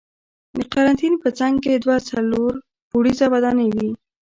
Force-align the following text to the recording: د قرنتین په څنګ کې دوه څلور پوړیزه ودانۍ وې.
د 0.57 0.59
قرنتین 0.73 1.13
په 1.23 1.29
څنګ 1.39 1.55
کې 1.63 1.73
دوه 1.83 1.97
څلور 2.09 2.51
پوړیزه 2.89 3.25
ودانۍ 3.33 3.69
وې. 3.75 3.89